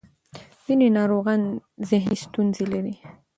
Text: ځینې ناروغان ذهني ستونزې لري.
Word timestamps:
ځینې 0.63 0.87
ناروغان 0.97 1.41
ذهني 1.89 2.17
ستونزې 2.25 2.65
لري. 2.73 2.95